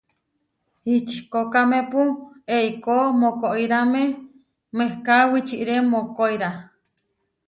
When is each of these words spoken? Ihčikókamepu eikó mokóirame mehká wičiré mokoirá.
Ihčikókamepu 0.93 2.01
eikó 2.55 2.97
mokóirame 3.21 4.03
mehká 4.77 5.17
wičiré 5.31 5.75
mokoirá. 5.91 6.49